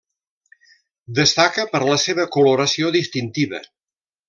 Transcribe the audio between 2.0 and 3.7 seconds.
seva coloració distintiva.